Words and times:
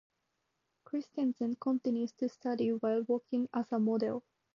Christensen 0.83 1.57
continued 1.61 2.09
to 2.17 2.27
study 2.27 2.69
while 2.73 3.03
working 3.03 3.47
as 3.53 3.67
a 3.71 3.77
model. 3.77 4.23